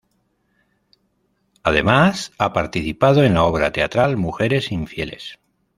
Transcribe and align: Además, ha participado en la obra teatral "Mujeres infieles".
Además, 1.61 2.31
ha 2.39 2.53
participado 2.53 3.23
en 3.23 3.35
la 3.35 3.43
obra 3.43 3.71
teatral 3.71 4.17
"Mujeres 4.17 4.71
infieles". 4.71 5.37